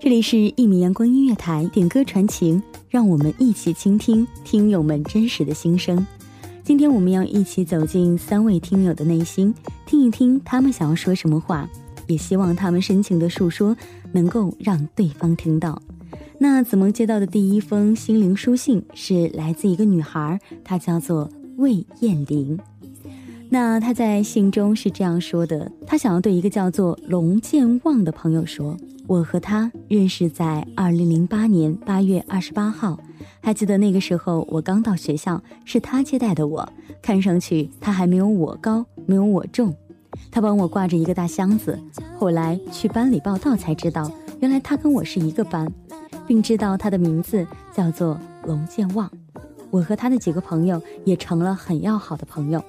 [0.00, 6.06] 这里是一米阳光音乐台，点歌传情，让我们一起倾听听友们真实的心声。
[6.62, 9.52] 今天我们要一起走进三位听友的内心，
[9.86, 11.68] 听一听他们想要说什么话，
[12.06, 13.76] 也希望他们深情的诉说
[14.12, 15.82] 能够让对方听到。
[16.38, 22.56] 那子萌接到的第一封心灵书信是来自一个女孩，她叫做魏艳玲。
[23.50, 28.76] 那她在信中是这样说的：她想要对一个叫做龙健旺的朋友说。
[29.08, 33.00] 我和他认识在二零零八年八月二十八号，
[33.40, 36.68] 还记得那个时候我刚到学校，是他接待的我。
[37.00, 39.74] 看上去他还没有我高，没有我重，
[40.30, 41.78] 他帮我挂着一个大箱子。
[42.18, 45.66] 后来去班里报道才知道，原来他跟我是一个班，
[46.26, 49.10] 并知道他的名字叫做龙健旺。
[49.70, 52.62] 我和他的几个朋友也成了很要好的朋友。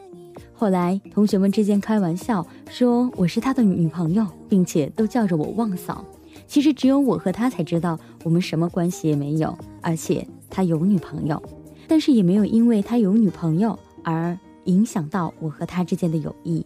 [0.54, 6.06] 后来同学们之间开玩笑说我是他的女朋友，并且都叫着我旺嫂。
[6.50, 11.42] 其实只有我和他才知道，我们什么关系也没有，而且他有女朋友，
[11.88, 16.66] 但是也没有因为他有女朋友而影响到我和他之间的友谊。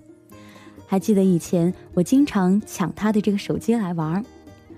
[0.88, 4.24] 还记得以前我经常抢他的这个手机来玩，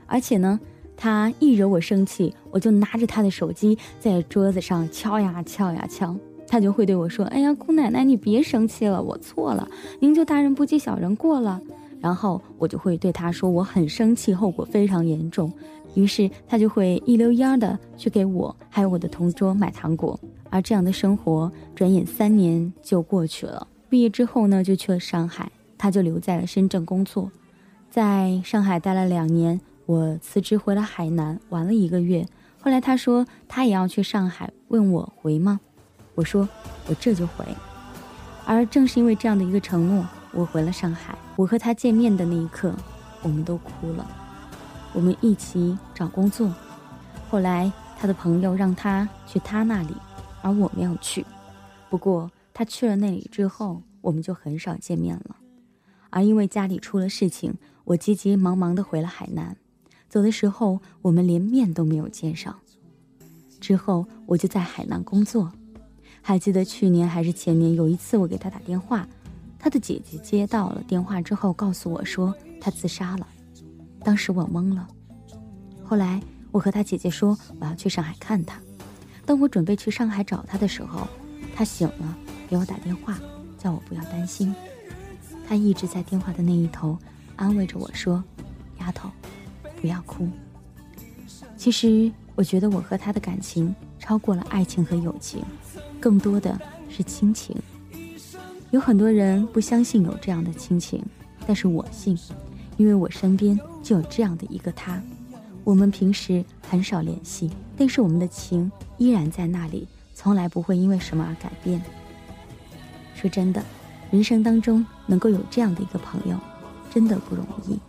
[0.07, 0.59] 而且呢，
[0.97, 6.15] 他一惹我生气，我就拿着他的手机在桌子上敲呀敲呀敲，
[6.47, 11.61] 他就会对我说：“哎呀，姑奶奶，你别生气了，我错了，您就大人不计小人过了。”
[12.05, 15.51] 然后我就会对他说我很生气，后果非常严重。
[15.95, 20.19] 于是他就会一溜烟儿的去给我还有我的同桌买糖果。
[20.51, 23.67] 而这样的生活，转眼三年就过去了。
[23.89, 27.31] 毕业之后呢，就去了上海，他就留在了深圳工作。
[27.89, 32.23] 在上海待了两年，我辞职回了海南玩了一个月。
[32.61, 35.59] 后来他说他也要去上海，问我回吗？
[36.13, 36.47] 我说
[36.87, 37.43] 我这就回。
[38.45, 40.05] 而正是因为这样的一个承诺。
[40.35, 42.75] 我回了上海，我和他见面的那一刻，
[43.23, 44.05] 我们都哭了。
[44.91, 46.53] 我们一起找工作，
[47.29, 49.95] 后来他的朋友让他去他那里，
[50.41, 51.25] 而我没有去。
[51.89, 55.37] 不过他去了那里之后，我们就很少见面了。
[56.09, 57.53] 而因为家里出了事情，
[57.85, 59.55] 我急急忙忙的回了海南。
[60.09, 62.53] 走的时候，我们连面都没有见上。
[63.61, 65.49] 之后我就在海南工作。
[66.21, 69.07] 还记得去年还是前年，有一次我给他打电话。
[69.65, 72.31] 他的姐姐接到了电话之后，告诉我说
[72.61, 73.27] 他自杀了。
[74.03, 74.87] 当时我懵了。
[75.83, 76.21] 后来
[76.51, 78.59] 我和他姐姐说我要去上海看他。
[79.25, 81.07] 当我准备去上海找他的时候，
[81.55, 82.15] 他醒了，
[82.47, 83.19] 给我打电话，
[83.57, 84.53] 叫我不要担心。
[85.47, 86.95] 他一直在电话的那一头
[87.35, 88.23] 安慰着我说
[88.77, 89.09] ：“丫头，
[89.81, 90.29] 不要哭。”
[91.57, 95.43] 其实我觉得我和他的感情超过了爱情和友情，
[95.99, 96.55] 更多的
[96.87, 97.57] 是亲情。
[98.75, 101.01] 有很多人不相信有这样的亲情，
[101.47, 102.19] 但是我信，
[102.75, 105.01] 因为我身边就有这样的一个他。
[105.63, 111.81] 我们平时很少联系，但是我们的情依然在那里，从来不会因为什么而改变。
[113.15, 113.63] 说真的，
[114.11, 116.37] 人生当中能够有这样的一个朋友，
[116.93, 117.79] 真的不容易。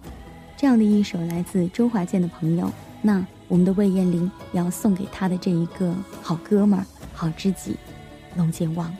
[0.56, 2.70] 这样的一首来自周华健的朋友，
[3.02, 5.92] 那我们的魏延玲要送给他的这一个
[6.22, 7.75] 好哥们儿、好知己，
[8.36, 8.96] 龙健旺。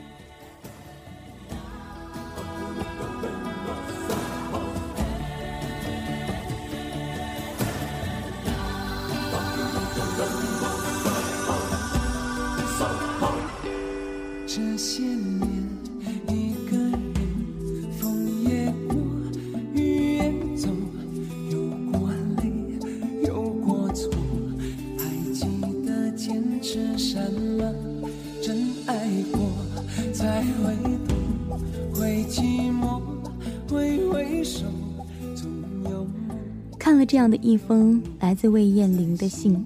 [37.17, 39.65] 这样的一封来自魏艳玲的信，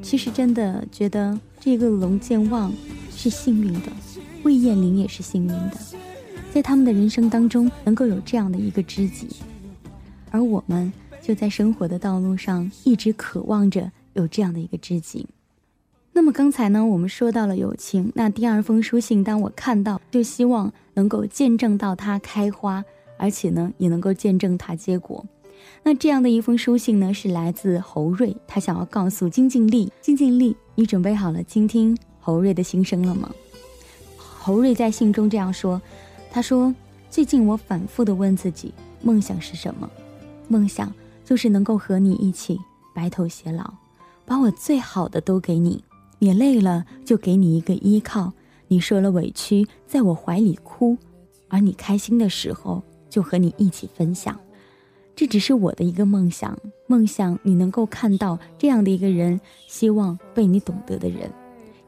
[0.00, 2.72] 其实真的觉得这个龙健旺
[3.10, 3.92] 是幸运的，
[4.44, 5.76] 魏艳玲也是幸运的，
[6.54, 9.28] 在他们的人生当中能够有这样的一个知己，
[10.30, 10.90] 而我们
[11.20, 15.26] 就在生活的道路上一直渴望着有这样的一个知己。
[16.14, 22.82] 那么刚才呢，我们说到了友情，那第二封书信，当我看到，就希望能够见证到它开花，
[23.18, 25.22] 而且呢，也能够见证它结果。
[25.82, 33.30] 那这样的一封书信呢，是来自侯瑞，他想要告诉金静丽：金静丽，你准备好了倾听侯瑞的心声了吗？
[34.16, 35.80] 侯瑞在信中这样说
[36.30, 36.74] ：“他说，
[37.10, 38.72] 最近我反复的问自己，
[39.02, 39.90] 梦想是什么？
[40.48, 40.92] 梦想
[41.24, 42.58] 就是能够和你一起
[42.94, 43.72] 白头偕老，
[44.26, 45.82] 把我最好的都给你。
[46.18, 48.32] 你累了就给你一个依靠，
[48.68, 50.96] 你受了委屈在我怀里哭，
[51.48, 54.38] 而你开心的时候就和你一起分享。”
[55.20, 61.30] 这只是我的一个梦想，梦想你能够看到这样的一个人，希望被你懂得的人，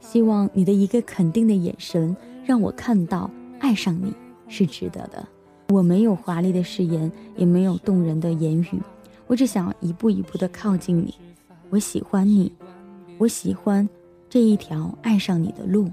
[0.03, 2.15] 希望你的一个肯定的眼神，
[2.45, 4.13] 让我看到爱上你
[4.49, 5.27] 是值得的。
[5.71, 8.83] 我没有华丽的誓言，也没有动人的言语，
[9.27, 11.15] 我只想一步一步的靠近你。
[11.71, 12.53] 我喜欢你，
[13.17, 13.89] 我喜欢
[14.29, 15.89] 这一条爱上你的路，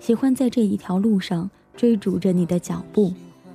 [0.00, 3.12] 喜欢在这一条路上追逐着你的脚步，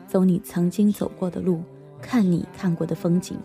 [0.08, 1.62] 走你曾经走过的路。
[2.02, 3.38] 看你看过的风景，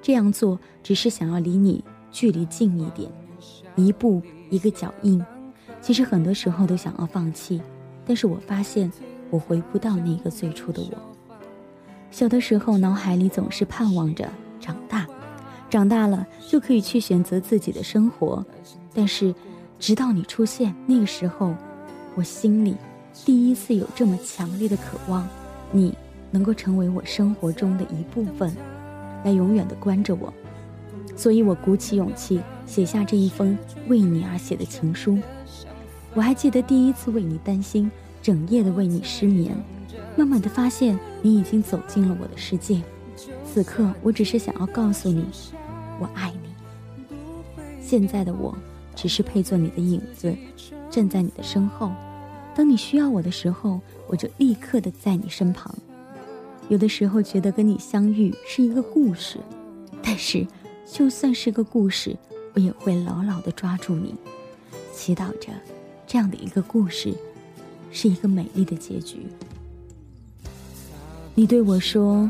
[0.00, 3.10] 这样做只是想要离你距离近一点，
[3.74, 5.24] 一步一个脚印。
[5.80, 7.60] 其实很多时候都想要放弃，
[8.04, 8.90] 但是我发现
[9.30, 10.98] 我回不到那个最初的我。
[12.10, 14.28] 小的时候脑海里总是盼望着
[14.60, 15.06] 长大，
[15.68, 18.44] 长大了就可以去选择自己的生活。
[18.94, 19.34] 但是
[19.78, 21.54] 直到你出现，那个时候，
[22.14, 22.74] 我心里
[23.24, 25.28] 第一次有这么强烈的渴望，
[25.70, 25.94] 你。
[26.36, 28.54] 能够成为我生活中的一部分，
[29.24, 30.30] 来永远的关着我，
[31.16, 33.56] 所以我鼓起勇气写下这一封
[33.88, 35.18] 为你而写的情书。
[36.12, 37.90] 我还记得第一次为你担心，
[38.20, 39.56] 整夜的为你失眠，
[40.14, 42.82] 慢慢的发现你已经走进了我的世界。
[43.46, 45.24] 此刻我只是想要告诉你，
[45.98, 46.50] 我爱你。
[47.80, 48.54] 现在的我，
[48.94, 50.36] 只是配做你的影子，
[50.90, 51.90] 站在你的身后。
[52.54, 55.74] 当你需要我的时候，我就立刻的在你身旁。
[56.68, 59.38] 有的时候觉得跟你相遇是一个故事，
[60.02, 60.46] 但是
[60.84, 62.16] 就算是个故事，
[62.54, 64.14] 我也会牢牢的抓住你，
[64.92, 65.48] 祈祷着
[66.06, 67.14] 这样的一个故事
[67.92, 69.26] 是一个美丽的结局。
[71.34, 72.28] 你对我说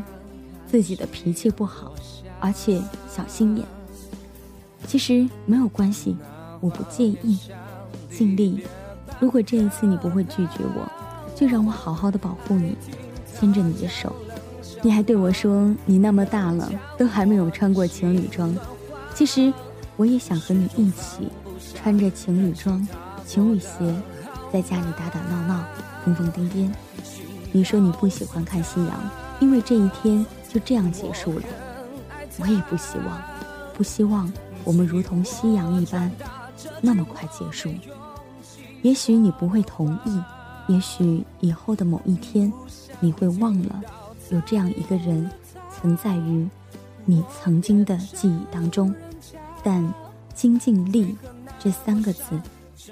[0.67, 1.93] 自己的脾气不好，
[2.39, 3.65] 而且小心眼。
[4.85, 6.15] 其实没有关系，
[6.59, 7.39] 我不介意。
[8.09, 8.61] 尽力，
[9.19, 10.89] 如果这一次你不会拒绝我，
[11.35, 12.75] 就让我好好的保护你，
[13.33, 14.15] 牵着你的手。
[14.83, 18.55] 你还对我说：“你那么大了，都还没有穿过情侣装。”
[19.15, 19.51] 其实，
[19.95, 21.27] 我也想和你一起
[21.73, 22.87] 穿着情侣装、
[23.25, 23.69] 情侣鞋，
[24.53, 25.63] 在家里打打闹闹、
[26.05, 26.69] 疯疯癫癫。
[27.51, 29.09] 你说你不喜欢看夕阳，
[29.39, 31.43] 因为这一天就这样结束了。
[32.39, 33.21] 我也不希望，
[33.75, 34.31] 不希望
[34.63, 36.11] 我们如同夕阳一般
[36.81, 37.73] 那么快结束。
[38.83, 40.21] 也许你不会同意，
[40.67, 42.53] 也许以后的某一天
[42.99, 43.81] 你会忘了。
[44.29, 45.29] 有这样一个人
[45.71, 46.47] 存在于
[47.05, 48.93] 你曾经的记忆当中，
[49.63, 49.93] 但
[50.35, 51.15] “精进力”
[51.57, 52.39] 这三个字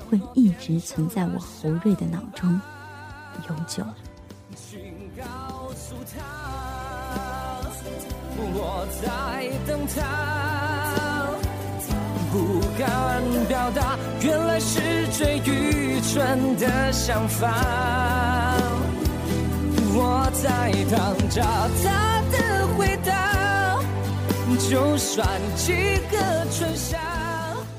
[0.09, 2.59] 会一直存在我侯瑞的脑中，
[3.49, 3.83] 永久。
[8.37, 11.27] 我在等他，
[12.31, 18.55] 不敢表达，原来是最愚蠢的想法。
[19.97, 21.41] 我在等着
[21.81, 23.79] 他的回答，
[24.69, 25.25] 就算
[25.55, 25.71] 几
[26.11, 26.99] 个春夏。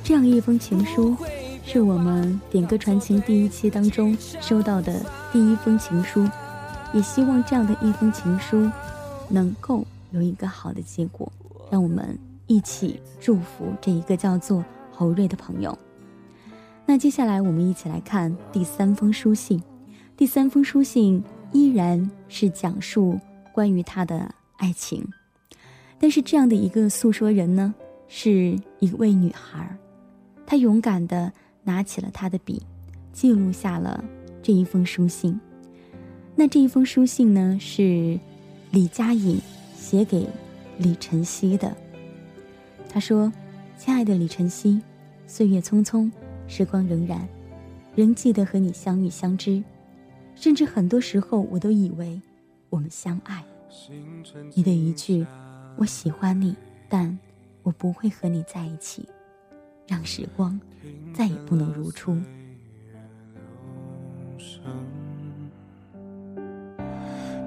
[0.03, 1.15] 这样一封情书，
[1.63, 4.99] 是我们点歌传情第一期当中收到的
[5.31, 6.27] 第一封情书，
[6.95, 8.67] 也希望这样的一封情书
[9.29, 11.31] 能够有一个好的结果，
[11.71, 15.77] 让我们一起祝福这一个叫做侯瑞的朋友。
[16.87, 19.63] 那接下来我们一起来看第三封书信，
[20.17, 21.23] 第三封书信。
[21.53, 23.19] 依然是讲述
[23.53, 25.07] 关于他的爱情，
[25.99, 27.75] 但是这样的一个诉说人呢，
[28.09, 29.77] 是一位女孩
[30.45, 31.33] 她勇敢的
[31.65, 32.63] 拿起了她的笔，
[33.13, 34.05] 记录下了
[34.43, 35.39] 这一封书信。
[36.35, 38.19] 那这一封书信呢，是
[38.71, 39.41] 李佳颖
[39.75, 40.29] 写给
[40.79, 41.75] 李晨曦的。
[42.89, 43.33] 他说
[43.79, 44.81] ：“亲爱的李晨曦，
[45.27, 46.11] 岁月匆匆，
[46.47, 47.21] 时光荏苒，
[47.95, 49.63] 仍记得和你相遇相知。”
[50.37, 52.21] 甚至很多时候，我都以为
[52.71, 53.43] 我们相爱。
[54.55, 55.27] 你的一句
[55.77, 56.55] “我喜欢你，
[56.89, 57.19] 但
[57.65, 59.09] 我不会和你在一起”，
[59.89, 60.61] 让时光
[61.13, 62.17] 再也不能如初。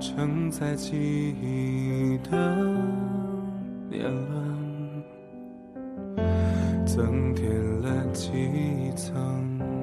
[0.02, 0.96] 承载记
[1.42, 2.56] 忆的
[3.90, 5.04] 年轮，
[6.86, 9.79] 增添了几层。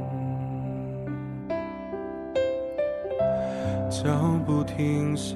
[4.06, 5.34] 脚步停下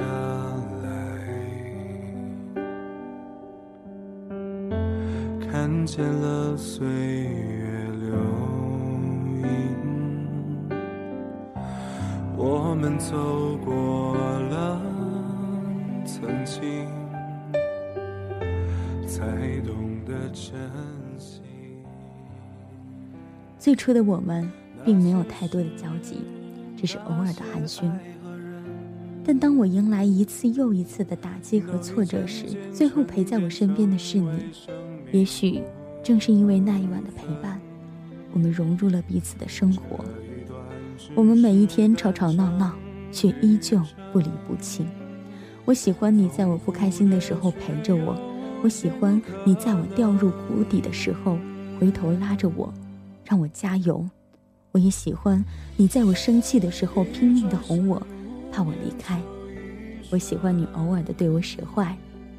[0.85, 0.89] 来，
[5.51, 7.67] 看见了岁月
[8.01, 8.15] 流，
[12.37, 14.15] 我们走过
[14.51, 14.81] 了
[16.05, 16.87] 曾经，
[19.05, 19.27] 才
[19.67, 19.75] 懂
[20.07, 20.55] 得珍
[21.19, 21.43] 惜。
[23.59, 24.49] 最初的我们
[24.85, 26.23] 并没有太多的交集，
[26.77, 27.91] 只是偶尔的寒暄。
[29.25, 34.31] 但当我迎来一次又一次的打击和挫折时，最后陪在我身边的是你。
[35.13, 35.63] 也许
[36.03, 37.61] 正是因为那一晚的陪伴，
[38.33, 40.05] 我们融入了彼此的生活。
[41.15, 42.75] 我们每一天吵吵闹闹，
[43.13, 43.81] 却依旧
[44.13, 44.85] 不离不弃。
[45.65, 48.17] 我喜欢你在我不开心的时候陪着我，
[48.63, 51.39] 我喜欢你在我掉入谷底的时候
[51.79, 52.73] 回头拉着我，
[53.25, 54.05] 让我加油。
[54.73, 55.45] 我也喜欢
[55.77, 58.01] 你在我生气的时候拼命的哄我。
[58.53, 59.21] 怕我离开，
[60.11, 61.97] 我喜欢你偶尔的对我使坏，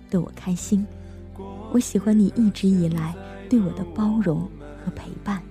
[0.09, 0.85] 逗我开心。
[1.71, 3.15] 我喜欢你一直以来
[3.49, 4.41] 对我的包容
[4.83, 5.41] 和陪伴。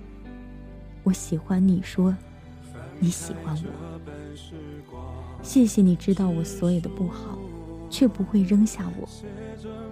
[1.03, 2.15] 我喜欢你说
[2.99, 3.99] 你喜欢我。
[5.41, 7.39] 谢谢你知道我所有的不好，
[7.89, 9.09] 却不会扔下我。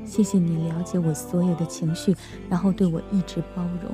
[0.06, 2.16] 谢谢你了解我所有的情绪，
[2.48, 3.92] 然后对我一直包容。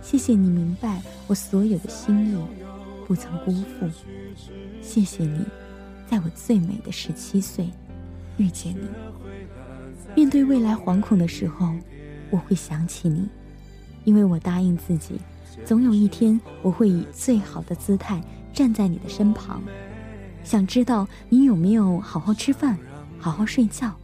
[0.00, 2.38] 谢谢你明白我所有的心意，
[3.06, 3.90] 不曾辜负。
[4.80, 5.44] 谢谢你。
[6.08, 7.68] 在我最美的十七岁，
[8.38, 8.88] 遇见你。
[10.16, 11.74] 面对未来惶恐的时候，
[12.30, 13.28] 我会想起你，
[14.04, 15.20] 因为我答应自己，
[15.66, 18.22] 总有一天我会以最好的姿态
[18.54, 19.62] 站在你的身旁。
[20.42, 22.78] 想知道你有没有好好吃饭，
[23.18, 23.94] 好好睡觉。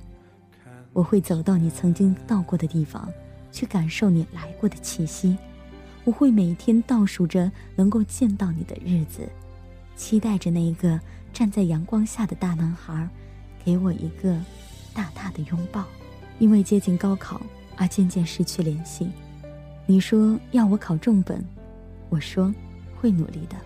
[0.93, 3.09] 我会走到你曾经到过的地方，
[3.51, 5.39] 去感受你来过的气息。
[6.05, 9.27] 我会每天倒数着能够见到你的日子，
[9.97, 11.01] 期待着那一个。
[11.35, 13.07] 站在阳光下的大男孩，
[13.63, 14.41] 给我一个
[14.95, 15.85] 大大的拥抱。
[16.39, 17.41] 因为接近高考
[17.77, 19.09] 而渐渐失去联系。
[19.87, 21.45] 你说要我考重本，
[22.09, 22.53] 我说
[23.01, 23.57] 会努力的。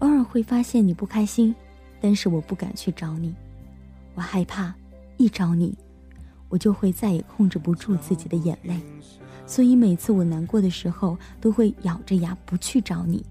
[0.00, 1.54] 偶尔会发现你不开心，
[2.00, 3.32] 但是我不敢去找你，
[4.14, 4.74] 我害怕
[5.16, 5.76] 一找你，
[6.48, 8.80] 我就会再也控制不住自己的眼泪。
[9.46, 13.24] 所以每次我难过的时候，都会咬着牙不去找你。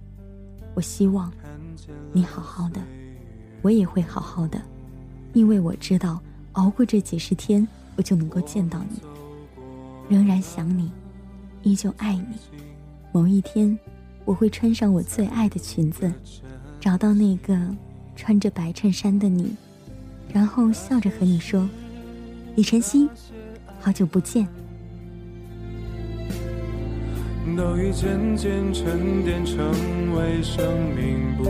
[0.75, 1.31] 我希望
[2.13, 2.81] 你好好的。
[3.63, 4.61] 我也会好好的，
[5.33, 8.99] 因为我知道，熬过这几十天，我就能够见到你。
[10.09, 10.91] 仍然想你，
[11.63, 12.35] 依旧爱你。
[13.13, 13.79] 某一天，
[14.25, 16.11] 我会穿上我最爱的裙子，
[16.79, 17.57] 找到那个
[18.15, 19.55] 穿着白衬衫的你，
[20.31, 21.67] 然后笑着和你说
[22.55, 23.09] ：“李晨曦，
[23.79, 24.45] 好久不见。”
[27.55, 29.57] 都已渐渐沉淀成
[30.17, 30.65] 为生
[30.95, 31.43] 命不。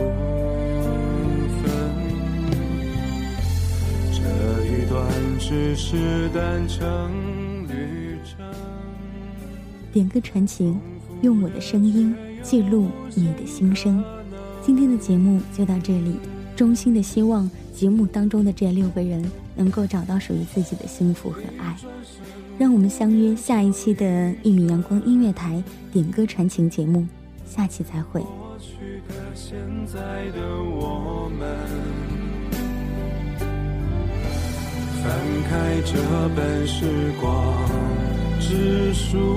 [5.46, 8.42] 只是单程旅程。
[9.92, 10.80] 点歌传情，
[11.20, 14.02] 用我的声音记录你的心声。
[14.62, 16.16] 今天的节目就到这里，
[16.56, 19.22] 衷心的希望节目当中的这六个人
[19.54, 21.76] 能够找到属于自己的幸福和爱。
[22.58, 27.06] 让我们相约下一期的一米阳光音乐台点歌传情节目，
[27.44, 28.24] 下期再会。
[35.04, 35.12] 翻
[35.50, 35.98] 开这
[36.34, 37.54] 本时光
[38.40, 39.36] 之书，